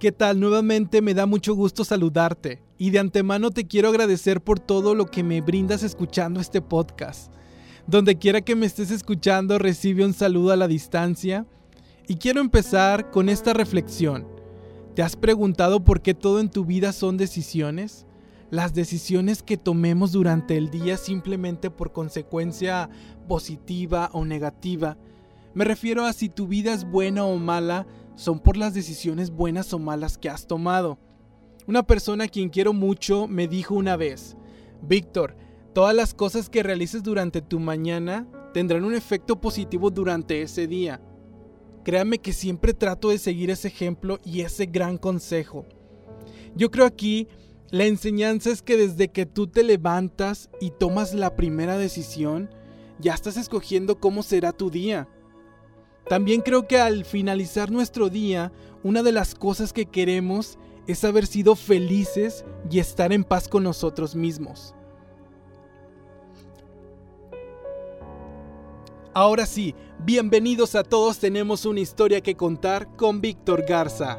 ¿Qué 0.00 0.12
tal? 0.12 0.40
Nuevamente 0.40 1.02
me 1.02 1.12
da 1.12 1.26
mucho 1.26 1.54
gusto 1.54 1.84
saludarte 1.84 2.62
y 2.78 2.88
de 2.88 3.00
antemano 3.00 3.50
te 3.50 3.66
quiero 3.66 3.90
agradecer 3.90 4.40
por 4.40 4.58
todo 4.58 4.94
lo 4.94 5.04
que 5.04 5.22
me 5.22 5.42
brindas 5.42 5.82
escuchando 5.82 6.40
este 6.40 6.62
podcast. 6.62 7.30
Donde 7.86 8.16
quiera 8.16 8.40
que 8.40 8.56
me 8.56 8.64
estés 8.64 8.90
escuchando, 8.90 9.58
recibe 9.58 10.06
un 10.06 10.14
saludo 10.14 10.52
a 10.52 10.56
la 10.56 10.68
distancia 10.68 11.44
y 12.08 12.14
quiero 12.14 12.40
empezar 12.40 13.10
con 13.10 13.28
esta 13.28 13.52
reflexión. 13.52 14.26
¿Te 14.94 15.02
has 15.02 15.16
preguntado 15.16 15.84
por 15.84 16.00
qué 16.00 16.14
todo 16.14 16.40
en 16.40 16.48
tu 16.48 16.64
vida 16.64 16.94
son 16.94 17.18
decisiones? 17.18 18.06
Las 18.48 18.72
decisiones 18.72 19.42
que 19.42 19.58
tomemos 19.58 20.12
durante 20.12 20.56
el 20.56 20.70
día 20.70 20.96
simplemente 20.96 21.68
por 21.68 21.92
consecuencia 21.92 22.88
positiva 23.28 24.08
o 24.14 24.24
negativa. 24.24 24.96
Me 25.52 25.66
refiero 25.66 26.06
a 26.06 26.14
si 26.14 26.30
tu 26.30 26.46
vida 26.46 26.72
es 26.72 26.84
buena 26.84 27.24
o 27.24 27.36
mala, 27.36 27.86
son 28.20 28.38
por 28.38 28.58
las 28.58 28.74
decisiones 28.74 29.30
buenas 29.30 29.72
o 29.72 29.78
malas 29.78 30.18
que 30.18 30.28
has 30.28 30.46
tomado. 30.46 30.98
Una 31.66 31.82
persona 31.82 32.24
a 32.24 32.28
quien 32.28 32.50
quiero 32.50 32.74
mucho 32.74 33.26
me 33.26 33.48
dijo 33.48 33.74
una 33.74 33.96
vez, 33.96 34.36
Víctor, 34.82 35.36
todas 35.72 35.94
las 35.96 36.12
cosas 36.12 36.50
que 36.50 36.62
realices 36.62 37.02
durante 37.02 37.40
tu 37.40 37.58
mañana 37.58 38.28
tendrán 38.52 38.84
un 38.84 38.94
efecto 38.94 39.40
positivo 39.40 39.90
durante 39.90 40.42
ese 40.42 40.66
día. 40.66 41.00
Créame 41.82 42.18
que 42.18 42.34
siempre 42.34 42.74
trato 42.74 43.08
de 43.08 43.16
seguir 43.16 43.48
ese 43.48 43.68
ejemplo 43.68 44.18
y 44.22 44.42
ese 44.42 44.66
gran 44.66 44.98
consejo. 44.98 45.64
Yo 46.54 46.70
creo 46.70 46.84
aquí 46.84 47.26
la 47.70 47.86
enseñanza 47.86 48.50
es 48.50 48.60
que 48.60 48.76
desde 48.76 49.08
que 49.08 49.24
tú 49.24 49.46
te 49.46 49.62
levantas 49.62 50.50
y 50.60 50.72
tomas 50.72 51.14
la 51.14 51.36
primera 51.36 51.78
decisión, 51.78 52.50
ya 52.98 53.14
estás 53.14 53.38
escogiendo 53.38 53.98
cómo 53.98 54.22
será 54.22 54.52
tu 54.52 54.68
día. 54.68 55.08
También 56.10 56.40
creo 56.40 56.66
que 56.66 56.76
al 56.76 57.04
finalizar 57.04 57.70
nuestro 57.70 58.10
día, 58.10 58.50
una 58.82 59.04
de 59.04 59.12
las 59.12 59.36
cosas 59.36 59.72
que 59.72 59.86
queremos 59.86 60.58
es 60.88 61.04
haber 61.04 61.24
sido 61.24 61.54
felices 61.54 62.44
y 62.68 62.80
estar 62.80 63.12
en 63.12 63.22
paz 63.22 63.46
con 63.46 63.62
nosotros 63.62 64.16
mismos. 64.16 64.74
Ahora 69.14 69.46
sí, 69.46 69.76
bienvenidos 70.04 70.74
a 70.74 70.82
todos, 70.82 71.20
tenemos 71.20 71.64
una 71.64 71.78
historia 71.78 72.20
que 72.20 72.34
contar 72.34 72.88
con 72.96 73.20
Víctor 73.20 73.64
Garza. 73.64 74.18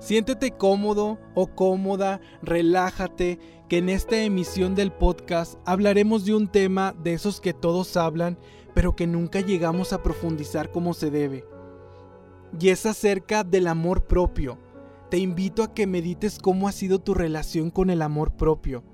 Siéntete 0.00 0.50
cómodo 0.50 1.20
o 1.36 1.46
cómoda, 1.46 2.20
relájate, 2.42 3.38
que 3.68 3.78
en 3.78 3.90
esta 3.90 4.20
emisión 4.20 4.74
del 4.74 4.90
podcast 4.90 5.54
hablaremos 5.64 6.24
de 6.24 6.34
un 6.34 6.48
tema 6.48 6.96
de 7.00 7.12
esos 7.12 7.40
que 7.40 7.54
todos 7.54 7.96
hablan 7.96 8.38
pero 8.76 8.94
que 8.94 9.06
nunca 9.06 9.40
llegamos 9.40 9.94
a 9.94 10.02
profundizar 10.02 10.70
como 10.70 10.92
se 10.92 11.10
debe. 11.10 11.46
Y 12.60 12.68
es 12.68 12.84
acerca 12.84 13.42
del 13.42 13.68
amor 13.68 14.04
propio. 14.04 14.58
Te 15.10 15.16
invito 15.16 15.62
a 15.62 15.72
que 15.72 15.86
medites 15.86 16.38
cómo 16.38 16.68
ha 16.68 16.72
sido 16.72 16.98
tu 16.98 17.14
relación 17.14 17.70
con 17.70 17.88
el 17.88 18.02
amor 18.02 18.36
propio. 18.36 18.84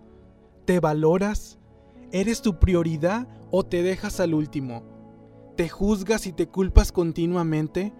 ¿Te 0.66 0.78
valoras? 0.78 1.58
¿Eres 2.12 2.42
tu 2.42 2.60
prioridad 2.60 3.26
o 3.50 3.64
te 3.64 3.82
dejas 3.82 4.20
al 4.20 4.34
último? 4.34 4.84
¿Te 5.56 5.68
juzgas 5.68 6.28
y 6.28 6.32
te 6.32 6.46
culpas 6.46 6.92
continuamente? 6.92 7.92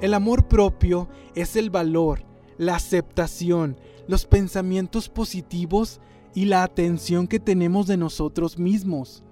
El 0.00 0.14
amor 0.14 0.48
propio 0.48 1.08
es 1.36 1.54
el 1.54 1.70
valor, 1.70 2.24
la 2.56 2.74
aceptación, 2.74 3.76
los 4.08 4.26
pensamientos 4.26 5.08
positivos 5.08 6.00
y 6.34 6.46
la 6.46 6.64
atención 6.64 7.28
que 7.28 7.38
tenemos 7.38 7.86
de 7.86 7.96
nosotros 7.98 8.58
mismos. 8.58 9.22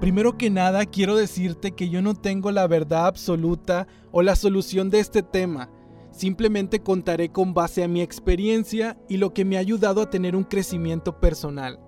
Primero 0.00 0.36
que 0.36 0.50
nada 0.50 0.84
quiero 0.84 1.16
decirte 1.16 1.72
que 1.72 1.88
yo 1.88 2.02
no 2.02 2.14
tengo 2.14 2.50
la 2.50 2.66
verdad 2.66 3.06
absoluta 3.06 3.86
o 4.12 4.20
la 4.20 4.36
solución 4.36 4.90
de 4.90 5.00
este 5.00 5.22
tema. 5.22 5.70
Simplemente 6.10 6.80
contaré 6.80 7.30
con 7.30 7.54
base 7.54 7.82
a 7.82 7.88
mi 7.88 8.02
experiencia 8.02 8.98
y 9.08 9.16
lo 9.16 9.32
que 9.32 9.46
me 9.46 9.56
ha 9.56 9.60
ayudado 9.60 10.02
a 10.02 10.10
tener 10.10 10.36
un 10.36 10.44
crecimiento 10.44 11.18
personal. 11.18 11.80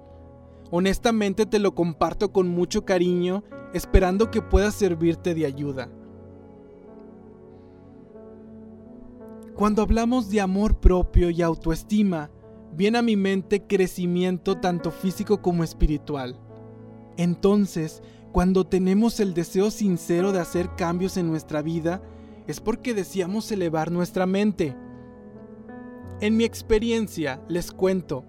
Honestamente 0.70 1.44
te 1.44 1.58
lo 1.58 1.74
comparto 1.74 2.32
con 2.32 2.48
mucho 2.48 2.84
cariño, 2.84 3.44
esperando 3.74 4.30
que 4.30 4.42
pueda 4.42 4.70
servirte 4.70 5.34
de 5.34 5.46
ayuda. 5.46 5.90
Cuando 9.54 9.82
hablamos 9.82 10.30
de 10.30 10.40
amor 10.40 10.78
propio 10.78 11.30
y 11.30 11.42
autoestima, 11.42 12.30
viene 12.72 12.98
a 12.98 13.02
mi 13.02 13.16
mente 13.16 13.66
crecimiento 13.66 14.56
tanto 14.56 14.90
físico 14.90 15.42
como 15.42 15.64
espiritual. 15.64 16.38
Entonces, 17.18 18.00
cuando 18.30 18.64
tenemos 18.64 19.18
el 19.18 19.34
deseo 19.34 19.72
sincero 19.72 20.30
de 20.30 20.38
hacer 20.38 20.70
cambios 20.76 21.16
en 21.16 21.26
nuestra 21.26 21.62
vida, 21.62 22.00
es 22.46 22.60
porque 22.60 22.94
deseamos 22.94 23.50
elevar 23.50 23.90
nuestra 23.90 24.24
mente. 24.24 24.76
En 26.20 26.36
mi 26.36 26.44
experiencia, 26.44 27.42
les 27.48 27.72
cuento, 27.72 28.24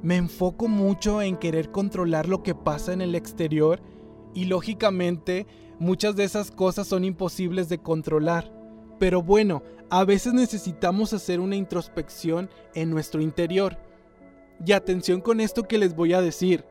me 0.00 0.16
enfoco 0.16 0.68
mucho 0.68 1.22
en 1.22 1.36
querer 1.36 1.72
controlar 1.72 2.28
lo 2.28 2.44
que 2.44 2.54
pasa 2.54 2.92
en 2.92 3.00
el 3.00 3.16
exterior 3.16 3.82
y 4.32 4.44
lógicamente 4.44 5.48
muchas 5.80 6.14
de 6.14 6.22
esas 6.22 6.52
cosas 6.52 6.86
son 6.86 7.02
imposibles 7.04 7.68
de 7.68 7.78
controlar. 7.78 8.52
Pero 9.00 9.22
bueno, 9.22 9.64
a 9.90 10.04
veces 10.04 10.34
necesitamos 10.34 11.12
hacer 11.12 11.40
una 11.40 11.56
introspección 11.56 12.48
en 12.74 12.90
nuestro 12.90 13.20
interior. 13.20 13.76
Y 14.64 14.70
atención 14.70 15.20
con 15.20 15.40
esto 15.40 15.64
que 15.64 15.78
les 15.78 15.96
voy 15.96 16.12
a 16.12 16.20
decir 16.20 16.64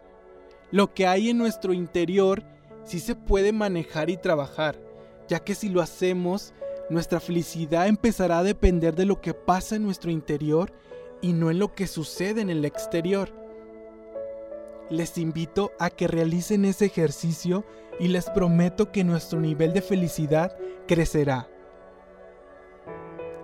lo 0.73 0.91
que 0.95 1.06
hay 1.06 1.29
en 1.29 1.38
nuestro 1.38 1.72
interior 1.72 2.41
sí 2.84 3.00
se 3.00 3.13
puede 3.13 3.53
manejar 3.53 4.09
y 4.09 4.17
trabajar, 4.17 4.75
ya 5.28 5.38
que 5.38 5.53
si 5.53 5.69
lo 5.69 5.84
hacemos, 5.84 6.51
nuestra 6.89 7.19
felicidad 7.19 7.85
empezará 7.85 8.39
a 8.39 8.44
depender 8.44 8.95
de 8.95 9.06
lo 9.06 9.22
que 9.22 9.35
pasa 9.35 9.75
en 9.75 9.83
nuestro 9.83 10.09
interior 10.09 10.73
y 11.22 11.33
no 11.33 11.51
en 11.51 11.59
lo 11.59 11.75
que 11.75 11.85
sucede 11.85 12.41
en 12.41 12.50
el 12.50 12.66
exterior. 12.66 13.29
Les 14.89 15.19
invito 15.19 15.73
a 15.78 15.91
que 15.91 16.07
realicen 16.07 16.66
ese 16.66 16.85
ejercicio 16.85 17.66
y 18.00 18.07
les 18.07 18.31
prometo 18.31 18.91
que 18.91 19.03
nuestro 19.03 19.39
nivel 19.39 19.73
de 19.73 19.83
felicidad 19.83 20.57
crecerá. 20.88 21.50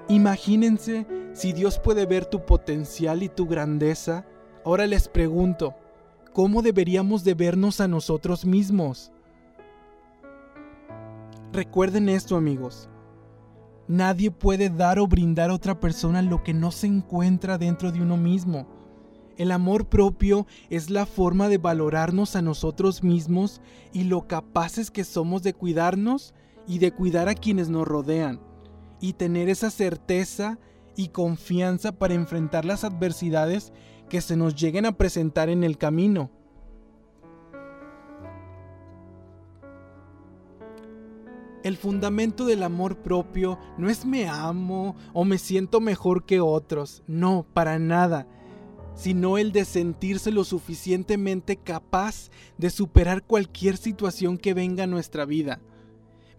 Imagínense 0.08 1.06
si 1.34 1.54
Dios 1.54 1.78
puede 1.78 2.08
ver 2.08 2.26
tu 2.26 2.44
potencial 2.48 3.22
y 3.22 3.30
tu 3.30 3.46
grandeza. 3.46 4.26
Ahora 4.66 4.88
les 4.88 5.08
pregunto, 5.08 5.76
cómo 6.34 6.62
deberíamos 6.62 7.24
de 7.24 7.34
vernos 7.34 7.82
a 7.82 7.88
nosotros 7.88 8.46
mismos. 8.46 9.12
Recuerden 11.52 12.10
esto 12.10 12.36
amigos. 12.36 12.90
Nadie 13.88 14.30
puede 14.30 14.70
dar 14.70 15.00
o 15.00 15.08
brindar 15.08 15.50
a 15.50 15.56
otra 15.56 15.80
persona 15.80 16.22
lo 16.22 16.44
que 16.44 16.54
no 16.54 16.72
se 16.72 16.88
encuentra 16.88 17.58
dentro 17.58 17.92
de 17.92 18.02
uno 18.02 18.18
mismo. 18.18 18.68
El 19.36 19.52
amor 19.52 19.88
propio 19.88 20.46
es 20.70 20.90
la 20.90 21.06
forma 21.06 21.50
de 21.50 21.58
valorarnos 21.58 22.36
a 22.36 22.42
nosotros 22.42 23.04
mismos 23.04 23.62
y 23.94 24.04
lo 24.04 24.28
capaces 24.28 24.92
que 24.92 25.04
somos 25.04 25.42
de 25.44 25.54
cuidarnos 25.54 26.36
y 26.68 26.78
de 26.80 26.92
cuidar 26.92 27.30
a 27.30 27.36
quienes 27.36 27.70
nos 27.70 27.88
rodean. 27.88 28.42
Y 29.02 29.14
tener 29.14 29.50
esa 29.50 29.72
certeza 29.72 30.60
y 30.96 31.10
confianza 31.10 31.92
para 31.92 32.14
enfrentar 32.14 32.66
las 32.66 32.84
adversidades 32.84 33.72
que 34.10 34.22
se 34.22 34.36
nos 34.36 34.56
lleguen 34.56 34.86
a 34.86 34.94
presentar 34.94 35.50
en 35.50 35.64
el 35.64 35.78
camino. 35.78 36.32
El 41.64 41.76
fundamento 41.76 42.46
del 42.46 42.64
amor 42.64 42.98
propio 42.98 43.60
no 43.78 43.90
es 43.90 44.06
me 44.06 44.28
amo 44.28 44.96
o 45.14 45.26
me 45.26 45.38
siento 45.38 45.82
mejor 45.82 46.26
que 46.26 46.40
otros, 46.40 47.04
no, 47.06 47.46
para 47.54 47.80
nada, 47.80 48.28
sino 48.96 49.38
el 49.38 49.52
de 49.52 49.66
sentirse 49.66 50.32
lo 50.32 50.46
suficientemente 50.46 51.58
capaz 51.58 52.30
de 52.58 52.70
superar 52.70 53.24
cualquier 53.24 53.78
situación 53.78 54.38
que 54.38 54.54
venga 54.54 54.86
a 54.86 54.88
nuestra 54.88 55.26
vida. 55.26 55.60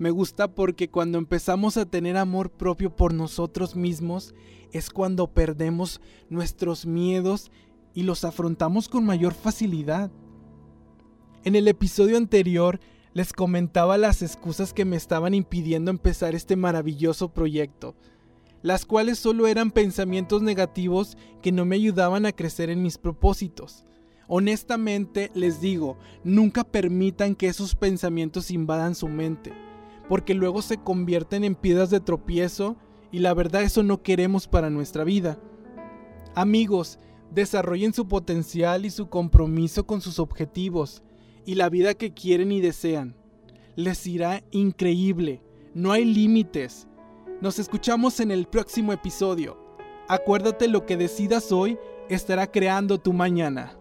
Me 0.01 0.11
gusta 0.11 0.55
porque 0.55 0.89
cuando 0.89 1.19
empezamos 1.19 1.77
a 1.77 1.85
tener 1.85 2.17
amor 2.17 2.51
propio 2.51 2.97
por 2.97 3.13
nosotros 3.13 3.77
mismos 3.77 4.35
es 4.73 4.89
cuando 4.89 5.27
perdemos 5.27 6.01
nuestros 6.31 6.87
miedos 6.87 7.51
y 7.93 8.05
los 8.05 8.25
afrontamos 8.25 8.89
con 8.89 9.05
mayor 9.05 9.35
facilidad. 9.35 10.11
En 11.45 11.55
el 11.55 11.69
episodio 11.69 12.17
anterior 12.17 12.81
les 13.13 13.35
comentaba 13.35 13.99
las 13.99 14.23
excusas 14.23 14.73
que 14.73 14.87
me 14.87 14.97
estaban 14.97 15.35
impidiendo 15.35 15.91
empezar 15.91 16.35
este 16.35 16.57
maravilloso 16.57 17.35
proyecto, 17.35 17.95
las 18.63 18.87
cuales 18.87 19.19
solo 19.19 19.49
eran 19.49 19.71
pensamientos 19.71 20.41
negativos 20.41 21.19
que 21.43 21.53
no 21.53 21.67
me 21.67 21.77
ayudaban 21.77 22.25
a 22.25 22.33
crecer 22.33 22.71
en 22.71 22.83
mis 22.83 22.97
propósitos. 22.97 23.85
Honestamente 24.29 25.31
les 25.35 25.61
digo, 25.61 25.99
nunca 26.25 26.65
permitan 26.65 27.35
que 27.35 27.49
esos 27.49 27.75
pensamientos 27.75 28.51
invadan 28.51 28.95
su 28.95 29.07
mente 29.07 29.53
porque 30.11 30.35
luego 30.35 30.61
se 30.61 30.77
convierten 30.77 31.45
en 31.45 31.55
piedras 31.55 31.89
de 31.89 32.01
tropiezo 32.01 32.75
y 33.13 33.21
la 33.21 33.33
verdad 33.33 33.63
eso 33.63 33.85
no 33.85 34.03
queremos 34.03 34.49
para 34.49 34.69
nuestra 34.69 35.05
vida. 35.05 35.39
Amigos, 36.35 36.99
desarrollen 37.31 37.95
su 37.95 38.09
potencial 38.09 38.85
y 38.85 38.91
su 38.91 39.09
compromiso 39.09 39.87
con 39.87 40.01
sus 40.01 40.19
objetivos 40.19 41.05
y 41.47 41.55
la 41.55 41.69
vida 41.69 41.95
que 41.95 42.13
quieren 42.13 42.51
y 42.51 42.61
desean. 42.61 43.15
Les 43.77 44.05
irá 44.05 44.43
increíble, 44.51 45.45
no 45.75 45.93
hay 45.93 46.05
límites. 46.05 46.89
Nos 47.41 47.61
escuchamos 47.61 48.19
en 48.19 48.33
el 48.33 48.49
próximo 48.49 48.93
episodio. 48.93 49.65
Acuérdate 50.09 50.67
lo 50.67 50.87
que 50.87 50.97
decidas 50.97 51.53
hoy 51.53 51.79
estará 52.09 52.49
creando 52.49 52.99
tu 52.99 53.13
mañana. 53.13 53.80